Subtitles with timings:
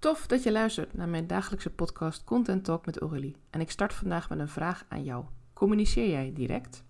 [0.00, 3.36] Tof dat je luistert naar mijn dagelijkse podcast Content Talk met Aurélie.
[3.50, 5.24] En ik start vandaag met een vraag aan jou.
[5.52, 6.84] Communiceer jij direct?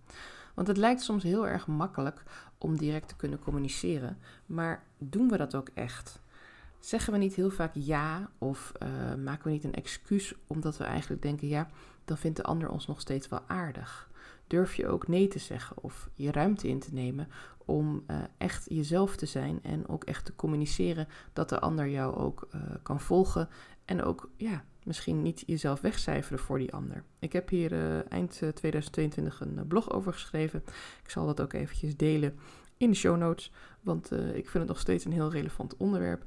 [0.54, 2.22] Want het lijkt soms heel erg makkelijk
[2.58, 6.20] om direct te kunnen communiceren, maar doen we dat ook echt?
[6.80, 10.84] Zeggen we niet heel vaak ja of uh, maken we niet een excuus omdat we
[10.84, 11.68] eigenlijk denken ja,
[12.04, 14.10] dan vindt de ander ons nog steeds wel aardig?
[14.46, 17.28] Durf je ook nee te zeggen of je ruimte in te nemen
[17.64, 22.16] om uh, echt jezelf te zijn en ook echt te communiceren dat de ander jou
[22.16, 23.48] ook uh, kan volgen
[23.84, 27.04] en ook ja, misschien niet jezelf wegcijferen voor die ander.
[27.18, 30.62] Ik heb hier eind 2022 een blog over geschreven.
[31.02, 32.38] Ik zal dat ook eventjes delen
[32.76, 36.24] in de show notes, want ik vind het nog steeds een heel relevant onderwerp.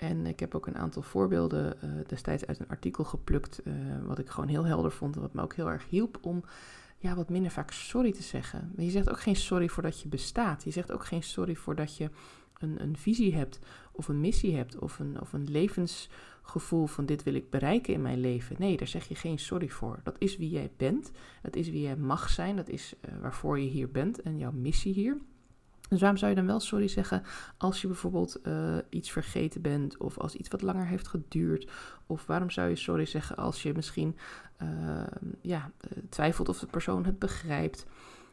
[0.00, 3.62] En ik heb ook een aantal voorbeelden destijds uit een artikel geplukt,
[4.06, 6.44] wat ik gewoon heel helder vond en wat me ook heel erg hielp om
[7.00, 8.72] ja, wat minder vaak sorry te zeggen.
[8.76, 10.64] Maar je zegt ook geen sorry voordat je bestaat.
[10.64, 12.10] Je zegt ook geen sorry voordat je
[12.58, 13.58] een, een visie hebt
[13.92, 18.02] of een missie hebt of een, of een levensgevoel van dit wil ik bereiken in
[18.02, 18.56] mijn leven.
[18.58, 20.00] Nee, daar zeg je geen sorry voor.
[20.02, 21.10] Dat is wie jij bent.
[21.42, 22.56] Dat is wie jij mag zijn.
[22.56, 25.18] Dat is uh, waarvoor je hier bent en jouw missie hier.
[25.90, 27.22] Dus waarom zou je dan wel sorry zeggen
[27.56, 31.70] als je bijvoorbeeld uh, iets vergeten bent of als iets wat langer heeft geduurd?
[32.06, 34.16] Of waarom zou je sorry zeggen als je misschien
[34.62, 35.02] uh,
[35.40, 35.70] ja,
[36.08, 37.86] twijfelt of de persoon het begrijpt?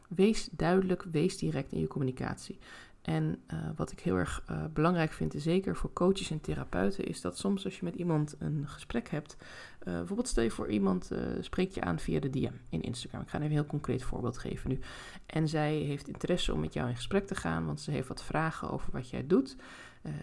[0.07, 2.59] Wees duidelijk, wees direct in je communicatie.
[3.07, 7.21] En uh, wat ik heel erg uh, belangrijk vind, zeker voor coaches en therapeuten, is
[7.21, 9.45] dat soms als je met iemand een gesprek hebt, uh,
[9.83, 13.21] bijvoorbeeld stel je voor iemand spreekt je aan via de DM in Instagram.
[13.21, 14.79] Ik ga even een heel concreet voorbeeld geven nu.
[15.25, 18.23] En zij heeft interesse om met jou in gesprek te gaan, want ze heeft wat
[18.23, 19.55] vragen over wat jij doet.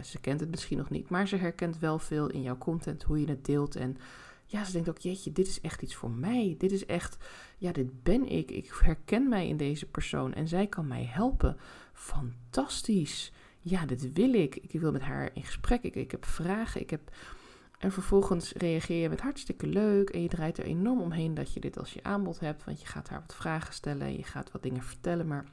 [0.03, 3.21] ze kent het misschien nog niet, maar ze herkent wel veel in jouw content, hoe
[3.21, 3.97] je het deelt en
[4.47, 6.55] ja, ze denkt ook, jeetje, dit is echt iets voor mij.
[6.59, 7.17] Dit is echt,
[7.59, 8.51] ja, dit ben ik.
[8.51, 11.57] Ik herken mij in deze persoon en zij kan mij helpen.
[11.95, 13.33] Fantastisch.
[13.61, 14.57] Ja, dit wil ik.
[14.57, 15.83] Ik wil met haar in gesprek.
[15.83, 16.81] Ik, ik heb vragen.
[16.81, 17.11] Ik heb...
[17.79, 21.61] En vervolgens reageer je met hartstikke leuk en je draait er enorm omheen dat je
[21.61, 24.53] dit als je aanbod hebt, want je gaat haar wat vragen stellen en je gaat
[24.53, 25.45] wat dingen vertellen, maar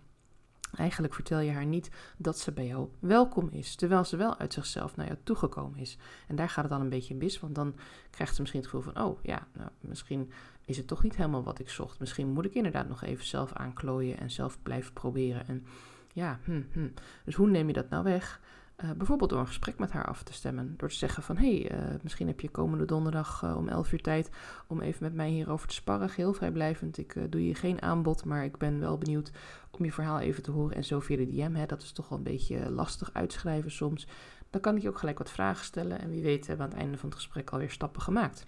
[0.75, 4.53] Eigenlijk vertel je haar niet dat ze bij jou welkom is, terwijl ze wel uit
[4.53, 5.97] zichzelf naar jou toegekomen is.
[6.27, 7.75] En daar gaat het dan een beetje mis, want dan
[8.09, 10.31] krijgt ze misschien het gevoel van: oh ja, nou, misschien
[10.65, 11.99] is het toch niet helemaal wat ik zocht.
[11.99, 15.47] Misschien moet ik inderdaad nog even zelf aanklooien en zelf blijven proberen.
[15.47, 15.65] En
[16.13, 16.87] ja, hm, hm.
[17.25, 18.41] dus hoe neem je dat nou weg?
[18.83, 20.73] Uh, bijvoorbeeld door een gesprek met haar af te stemmen.
[20.77, 23.91] Door te zeggen van, hé, hey, uh, misschien heb je komende donderdag uh, om 11
[23.91, 24.29] uur tijd
[24.67, 26.09] om even met mij hierover te sparren.
[26.15, 26.97] Heel vrijblijvend.
[26.97, 29.31] Ik doe je geen aanbod, maar ik ben wel benieuwd
[29.71, 30.75] om je verhaal even te horen.
[30.75, 34.07] En zo via de DM, hè, dat is toch wel een beetje lastig uitschrijven soms.
[34.49, 35.99] Dan kan ik je ook gelijk wat vragen stellen.
[35.99, 38.45] En wie weet hebben we aan het einde van het gesprek alweer stappen gemaakt.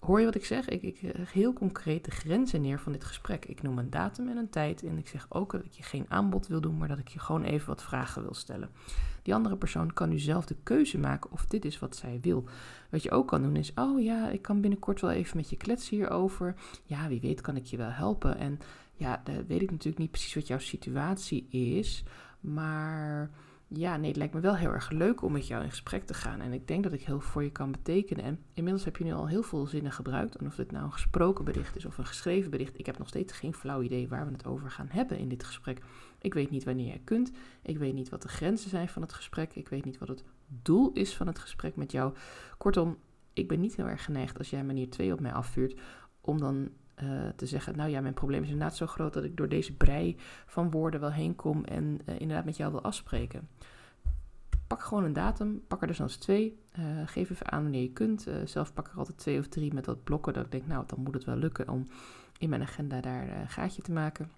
[0.00, 0.68] Hoor je wat ik zeg?
[0.68, 3.44] Ik, ik leg heel concreet de grenzen neer van dit gesprek.
[3.44, 4.82] Ik noem een datum en een tijd.
[4.82, 7.18] En ik zeg ook dat ik je geen aanbod wil doen, maar dat ik je
[7.18, 8.70] gewoon even wat vragen wil stellen.
[9.22, 12.44] Die andere persoon kan nu zelf de keuze maken of dit is wat zij wil.
[12.90, 15.56] Wat je ook kan doen is: Oh ja, ik kan binnenkort wel even met je
[15.56, 16.54] kletsen hierover.
[16.84, 18.38] Ja, wie weet kan ik je wel helpen.
[18.38, 18.58] En
[18.94, 22.04] ja, dan weet ik natuurlijk niet precies wat jouw situatie is.
[22.40, 23.30] Maar
[23.74, 26.14] ja, nee, het lijkt me wel heel erg leuk om met jou in gesprek te
[26.14, 26.40] gaan.
[26.40, 28.24] En ik denk dat ik heel veel voor je kan betekenen.
[28.24, 30.36] En inmiddels heb je nu al heel veel zinnen gebruikt.
[30.36, 32.78] En of dit nou een gesproken bericht is of een geschreven bericht.
[32.78, 35.44] Ik heb nog steeds geen flauw idee waar we het over gaan hebben in dit
[35.44, 35.82] gesprek.
[36.20, 37.32] Ik weet niet wanneer jij kunt.
[37.62, 39.54] Ik weet niet wat de grenzen zijn van het gesprek.
[39.54, 42.14] Ik weet niet wat het doel is van het gesprek met jou.
[42.58, 42.98] Kortom,
[43.32, 45.80] ik ben niet heel erg geneigd als jij manier 2 op mij afvuurt.
[46.20, 46.70] Om dan
[47.02, 49.76] uh, te zeggen, nou ja, mijn probleem is inderdaad zo groot dat ik door deze
[49.76, 50.16] brei
[50.46, 53.48] van woorden wel heen kom en uh, inderdaad met jou wil afspreken.
[54.66, 56.58] Pak gewoon een datum, pak er dus eens twee.
[56.78, 58.26] Uh, geef even aan wanneer je kunt.
[58.44, 60.32] zelf pak er altijd twee of drie met dat blokken.
[60.32, 61.86] Dat ik denk, nou, dan moet het wel lukken om
[62.38, 64.30] in mijn agenda daar een gaatje te maken.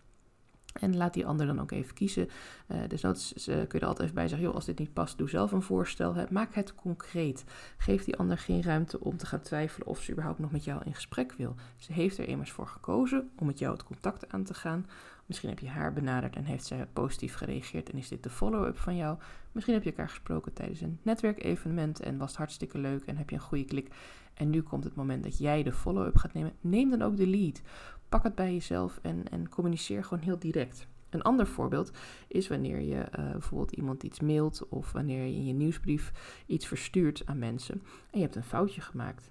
[0.72, 2.28] En laat die ander dan ook even kiezen.
[2.68, 5.18] Uh, dus dat kun je er altijd even bij zeggen, joh, als dit niet past,
[5.18, 6.14] doe zelf een voorstel.
[6.14, 6.24] Hè.
[6.30, 7.44] Maak het concreet.
[7.76, 10.82] Geef die ander geen ruimte om te gaan twijfelen of ze überhaupt nog met jou
[10.84, 11.54] in gesprek wil.
[11.76, 14.86] Ze heeft er immers voor gekozen om met jou het contact aan te gaan.
[15.26, 18.78] Misschien heb je haar benaderd en heeft zij positief gereageerd en is dit de follow-up
[18.78, 19.18] van jou.
[19.52, 23.30] Misschien heb je elkaar gesproken tijdens een netwerkevenement en was het hartstikke leuk en heb
[23.30, 23.94] je een goede klik.
[24.34, 26.52] En nu komt het moment dat jij de follow-up gaat nemen.
[26.60, 27.62] Neem dan ook de lead.
[28.12, 30.86] Pak het bij jezelf en, en communiceer gewoon heel direct.
[31.10, 31.92] Een ander voorbeeld
[32.28, 36.12] is wanneer je uh, bijvoorbeeld iemand iets mailt of wanneer je in je nieuwsbrief
[36.46, 39.30] iets verstuurt aan mensen en je hebt een foutje gemaakt.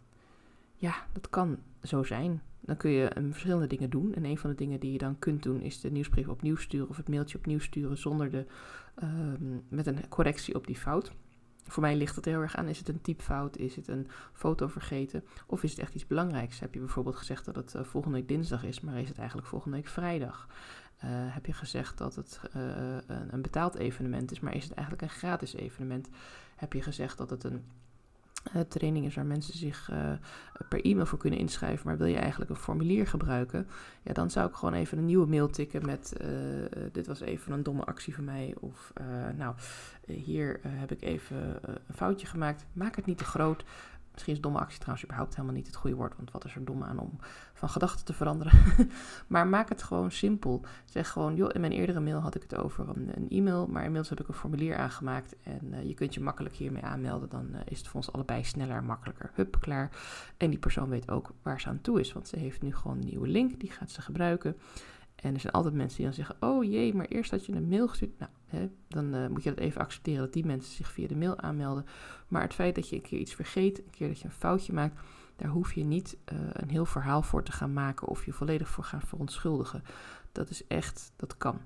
[0.76, 2.42] Ja, dat kan zo zijn.
[2.60, 4.14] Dan kun je um, verschillende dingen doen.
[4.14, 6.90] En een van de dingen die je dan kunt doen is de nieuwsbrief opnieuw sturen
[6.90, 8.46] of het mailtje opnieuw sturen zonder de,
[9.04, 9.10] uh,
[9.68, 11.12] met een correctie op die fout.
[11.72, 14.68] Voor mij ligt het heel erg aan, is het een typfout, is het een foto
[14.68, 16.60] vergeten of is het echt iets belangrijks?
[16.60, 19.48] Heb je bijvoorbeeld gezegd dat het uh, volgende week dinsdag is, maar is het eigenlijk
[19.48, 20.48] volgende week vrijdag?
[21.04, 22.62] Uh, heb je gezegd dat het uh,
[23.08, 26.10] een, een, betaald evenement is, maar is het eigenlijk een gratis evenement?
[26.56, 27.66] Heb je gezegd dat het een
[28.56, 30.12] uh, trainingen waar mensen zich uh,
[30.70, 33.68] per e-mail voor kunnen inschrijven, maar wil je eigenlijk een formulier gebruiken,
[34.02, 36.28] ja, dan zou ik gewoon even een nieuwe mail tikken met uh,
[36.92, 38.94] dit was even een domme actie van mij of
[39.38, 39.56] nou,
[40.06, 42.66] hier heb ik even een foutje gemaakt.
[42.74, 43.64] Maak het niet te groot.
[44.12, 46.66] Misschien is domme actie trouwens überhaupt helemaal niet het goede woord, want wat is er
[46.66, 47.20] dom aan om
[47.54, 48.60] van gedachten te veranderen?
[49.28, 50.62] maar maak het gewoon simpel.
[50.86, 54.10] Zeg gewoon, joh, in mijn eerdere mail had ik het over een, e-mail, maar inmiddels
[54.10, 57.30] heb ik een formulier aangemaakt en uh, je kunt je makkelijk hiermee aanmelden.
[57.30, 59.32] Dan uh, is het voor ons allebei sneller en makkelijker.
[59.34, 59.90] Hup, klaar.
[60.38, 62.98] En die persoon weet ook waar ze aan toe is, want ze heeft nu gewoon
[62.98, 64.56] een nieuwe link, die gaat ze gebruiken.
[65.22, 67.68] En er zijn altijd mensen die dan zeggen: Oh jee, maar eerst had je een
[67.68, 68.20] mail gestuurd.
[68.20, 71.16] Nou, hè, dan uh, moet je dat even accepteren dat die mensen zich via de
[71.16, 71.86] mail aanmelden.
[72.28, 74.74] Maar het feit dat je een keer iets vergeet, een keer dat je een foutje
[74.74, 75.00] maakt,
[75.36, 78.70] daar hoef je niet uh, een heel verhaal voor te gaan maken of je volledig
[78.70, 79.84] voor gaan verontschuldigen.
[80.32, 81.62] Dat is echt, dat kan.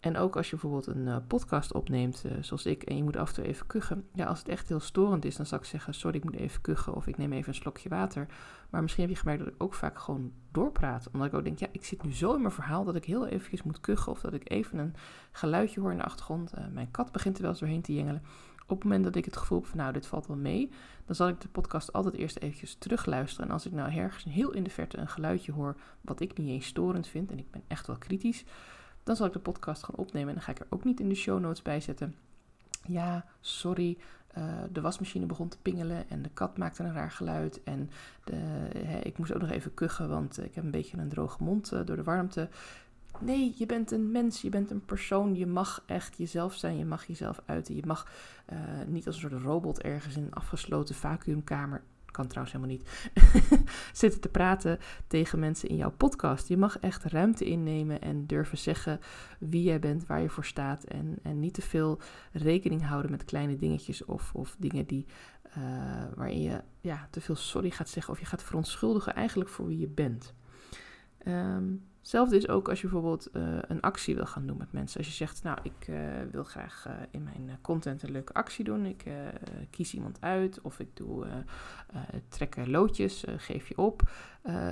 [0.00, 3.16] En ook als je bijvoorbeeld een uh, podcast opneemt, uh, zoals ik, en je moet
[3.16, 4.08] af en toe even kuchen.
[4.14, 6.60] Ja, als het echt heel storend is, dan zou ik zeggen: Sorry, ik moet even
[6.60, 6.94] kuchen.
[6.94, 8.26] Of ik neem even een slokje water.
[8.70, 11.08] Maar misschien heb je gemerkt dat ik ook vaak gewoon doorpraat.
[11.12, 13.26] Omdat ik ook denk: Ja, ik zit nu zo in mijn verhaal dat ik heel
[13.26, 14.12] eventjes moet kuchen.
[14.12, 14.94] Of dat ik even een
[15.32, 16.52] geluidje hoor in de achtergrond.
[16.58, 18.22] Uh, mijn kat begint er wel eens doorheen te jengelen.
[18.68, 20.70] Op het moment dat ik het gevoel heb van nou, dit valt wel mee,
[21.04, 23.46] dan zal ik de podcast altijd eerst eventjes terugluisteren.
[23.46, 26.48] En als ik nou ergens heel in de verte een geluidje hoor wat ik niet
[26.48, 28.44] eens storend vind, en ik ben echt wel kritisch,
[29.06, 31.08] dan zal ik de podcast gaan opnemen en dan ga ik er ook niet in
[31.08, 32.14] de show notes bij zetten.
[32.86, 33.98] Ja, sorry,
[34.38, 37.62] uh, de wasmachine begon te pingelen en de kat maakte een raar geluid.
[37.62, 37.90] En
[38.24, 38.34] de,
[38.78, 41.72] hè, ik moest ook nog even kuchen, want ik heb een beetje een droge mond
[41.72, 42.48] uh, door de warmte.
[43.20, 45.34] Nee, je bent een mens, je bent een persoon.
[45.34, 47.74] Je mag echt jezelf zijn, je mag jezelf uiten.
[47.74, 48.08] Je mag
[48.52, 51.82] uh, niet als een soort robot ergens in een afgesloten vacuümkamer
[52.16, 53.10] kan trouwens helemaal niet,
[54.02, 56.48] zitten te praten tegen mensen in jouw podcast.
[56.48, 59.00] Je mag echt ruimte innemen en durven zeggen
[59.38, 60.84] wie jij bent, waar je voor staat.
[60.84, 62.00] En, en niet te veel
[62.32, 65.06] rekening houden met kleine dingetjes of, of dingen die,
[65.58, 65.64] uh,
[66.14, 69.78] waarin je ja, te veel sorry gaat zeggen of je gaat verontschuldigen eigenlijk voor wie
[69.78, 70.34] je bent.
[71.26, 74.98] Um, Hetzelfde is ook als je bijvoorbeeld uh, een actie wil gaan doen met mensen.
[74.98, 75.98] Als je zegt, nou, ik uh,
[76.30, 78.84] wil graag uh, in mijn content een leuke actie doen.
[78.84, 79.04] Ik
[79.70, 81.26] kies iemand uit of ik doe
[82.28, 84.10] trekken loodjes, geef je op.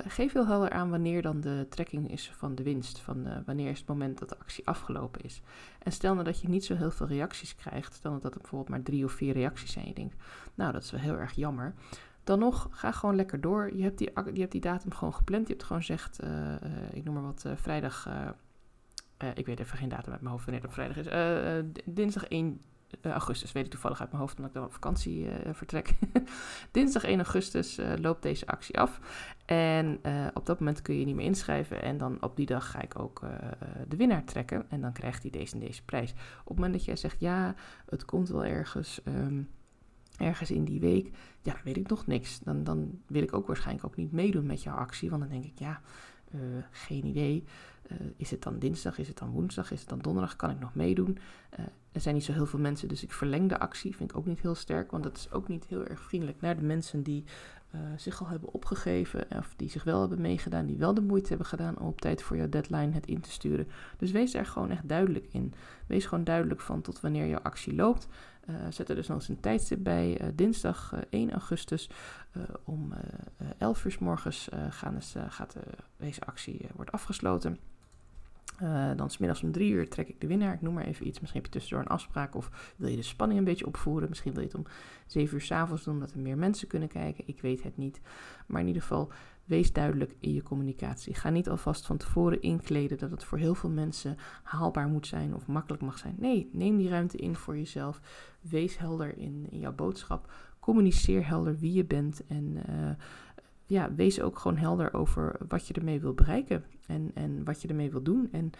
[0.07, 2.99] geef heel helder aan wanneer dan de trekking is van de winst.
[2.99, 5.41] Van wanneer is het moment dat de actie afgelopen is.
[5.79, 7.99] En stel nou dat je niet zo heel veel reacties krijgt.
[8.03, 9.87] Nou dat er bijvoorbeeld maar drie of vier reacties zijn.
[9.87, 10.15] Je denkt,
[10.53, 11.73] nou, dat is wel heel erg jammer.
[12.25, 13.75] Dan nog, ga gewoon lekker door.
[13.75, 15.47] Je hebt die, je hebt die datum gewoon gepland.
[15.47, 16.55] Je hebt gewoon gezegd, uh, uh,
[16.91, 18.09] ik noem maar wat, uh, vrijdag.
[19.35, 21.07] ik weet even geen datum uit mijn hoofd wanneer het vrijdag is.
[21.85, 22.61] dinsdag 1
[23.01, 25.93] augustus, weet ik toevallig uit mijn hoofd, omdat ik dan op vakantie vertrek.
[26.71, 28.99] dinsdag 1 augustus loopt deze actie af.
[29.45, 29.99] En
[30.33, 31.81] op dat moment kun je niet meer inschrijven.
[31.81, 33.21] En dan op die dag ga ik ook
[33.87, 34.65] de winnaar trekken.
[34.69, 36.11] En dan krijgt hij deze en deze prijs.
[36.11, 37.55] Op het moment dat jij zegt, ja,
[37.89, 39.01] het komt wel ergens.
[39.05, 39.49] Um,
[40.17, 42.39] ergens in die week, ja, weet ik nog niks.
[42.39, 45.45] Dan, dan wil ik ook waarschijnlijk ook niet meedoen met jouw actie, want dan denk
[45.45, 45.81] ik, ja,
[46.35, 46.41] uh,
[46.71, 47.43] geen idee.
[47.91, 50.59] Uh, is het dan dinsdag, is het dan woensdag, is het dan donderdag, kan ik
[50.59, 51.17] nog meedoen?
[51.59, 54.17] Uh, er zijn niet zo heel veel mensen, dus ik verleng de actie, vind ik
[54.17, 57.03] ook niet heel sterk, want dat is ook niet heel erg vriendelijk naar de mensen
[57.03, 57.23] die
[57.95, 61.47] zich al hebben opgegeven of die zich wel hebben meegedaan, die wel de moeite hebben
[61.47, 63.67] gedaan om op tijd voor jouw deadline het in te sturen.
[63.97, 65.53] Dus wees daar gewoon echt duidelijk in.
[65.87, 68.07] Wees gewoon duidelijk van tot wanneer jouw actie loopt.
[68.49, 70.21] Uh, zet er dus nog eens een tijdstip bij.
[70.21, 71.89] Uh, dinsdag uh, 1 augustus
[72.63, 72.93] om
[73.57, 75.55] 11 uur s morgens gaan dus, gaat
[75.97, 77.59] deze actie wordt afgesloten.
[78.95, 80.53] dan smiddags om 3 uur trek ik de winnaar.
[80.53, 81.19] Ik noem maar even iets.
[81.19, 84.09] Misschien heb je tussendoor een afspraak of wil je de spanning een beetje opvoeren.
[84.09, 84.65] Misschien wil je het om
[85.05, 87.23] 7 uur s avonds doen, dat er meer mensen kunnen kijken.
[87.27, 88.01] Ik weet het niet.
[88.45, 89.11] Maar in ieder geval,
[89.45, 91.13] Wees duidelijk in je communicatie.
[91.13, 95.35] Ga niet alvast van tevoren inkleden dat het voor heel veel mensen haalbaar moet zijn
[95.35, 96.15] of makkelijk mag zijn.
[96.17, 98.01] Nee, neem die ruimte in voor jezelf.
[98.41, 100.31] Wees helder in, in jouw boodschap.
[100.59, 102.89] Communiceer helder wie je bent en uh,
[103.65, 107.67] ja, wees ook gewoon helder over wat je ermee wil bereiken en, en wat je
[107.67, 108.29] ermee wil doen.
[108.31, 108.51] En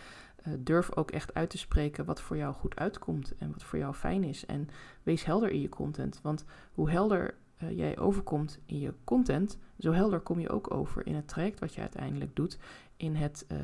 [0.47, 3.79] uh, durf ook echt uit te spreken wat voor jou goed uitkomt en wat voor
[3.79, 4.45] jou fijn is.
[4.45, 4.67] En
[5.03, 9.91] wees helder in je content, want hoe helder uh, jij overkomt in je content, zo
[9.91, 12.57] helder kom je ook over in het traject wat je uiteindelijk doet.
[12.97, 13.57] In het, uh,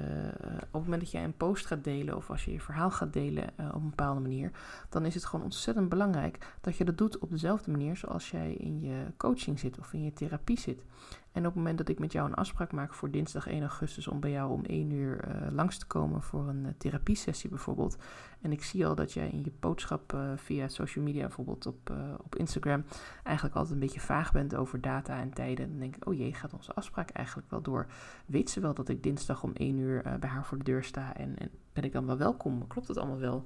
[0.54, 3.14] op het moment dat jij een post gaat delen of als je je verhaal gaat
[3.14, 4.52] delen uh, op een bepaalde manier,
[4.90, 8.54] dan is het gewoon ontzettend belangrijk dat je dat doet op dezelfde manier zoals jij
[8.54, 10.84] in je coaching zit of in je therapie zit.
[11.32, 14.08] En op het moment dat ik met jou een afspraak maak voor dinsdag 1 augustus
[14.08, 17.98] om bij jou om 1 uur uh, langs te komen voor een therapiesessie bijvoorbeeld.
[18.42, 22.36] En ik zie al dat jij in je boodschap via social media, bijvoorbeeld op, op
[22.36, 22.84] Instagram,
[23.24, 25.70] eigenlijk altijd een beetje vaag bent over data en tijden.
[25.70, 27.88] Dan denk ik, oh jee, gaat onze afspraak eigenlijk wel door?
[28.26, 31.16] Weet ze wel dat ik dinsdag om 1 uur bij haar voor de deur sta
[31.16, 32.68] en, en ben ik dan wel welkom?
[32.68, 33.46] Klopt het allemaal wel?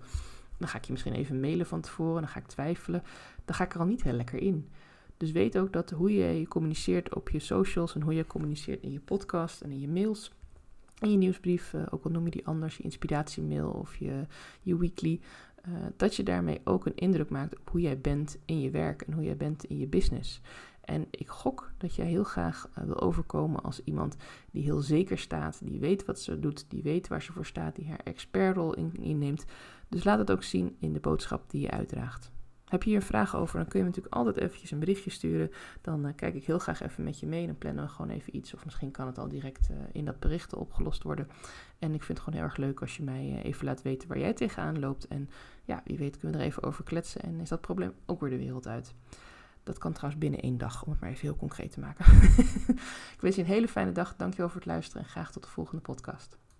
[0.57, 3.03] Dan ga ik je misschien even mailen van tevoren, dan ga ik twijfelen.
[3.45, 4.69] Dan ga ik er al niet heel lekker in.
[5.17, 8.91] Dus weet ook dat hoe je communiceert op je socials en hoe je communiceert in
[8.91, 10.31] je podcast en in je mails,
[10.99, 14.25] in je nieuwsbrief, uh, ook al noem je die anders, je inspiratiemail of je,
[14.61, 15.19] je weekly,
[15.67, 19.01] uh, dat je daarmee ook een indruk maakt op hoe jij bent in je werk
[19.01, 20.41] en hoe jij bent in je business.
[20.85, 24.15] En ik gok dat jij heel graag uh, wil overkomen als iemand
[24.51, 27.75] die heel zeker staat, die weet wat ze doet, die weet waar ze voor staat,
[27.75, 29.45] die haar expertrol in, inneemt.
[29.89, 32.33] Dus laat het ook zien in de boodschap die je uitdraagt.
[32.65, 35.51] Heb je hier vraag over, dan kun je me natuurlijk altijd eventjes een berichtje sturen.
[35.81, 38.35] Dan uh, kijk ik heel graag even met je mee en plannen we gewoon even
[38.35, 38.53] iets.
[38.53, 41.27] Of misschien kan het al direct uh, in dat bericht opgelost worden.
[41.79, 44.19] En ik vind het gewoon heel erg leuk als je mij even laat weten waar
[44.19, 45.07] jij tegenaan loopt.
[45.07, 45.29] En
[45.63, 48.29] ja, wie weet kunnen we er even over kletsen en is dat probleem ook weer
[48.29, 48.93] de wereld uit.
[49.65, 52.05] Dat kan trouwens binnen één dag, om het maar even heel concreet te maken.
[53.15, 54.15] ik wens je een hele fijne dag.
[54.15, 56.37] Dankjewel voor het luisteren en graag tot de volgende podcast.